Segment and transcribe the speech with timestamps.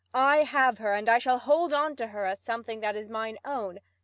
[0.15, 3.37] I have her, and I shall hold on to her as something that is mine
[3.45, 3.81] own.